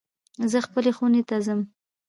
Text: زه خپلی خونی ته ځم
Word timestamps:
زه 0.51 0.57
خپلی 0.67 0.91
خونی 0.97 1.21
ته 1.29 1.37
ځم 1.45 1.59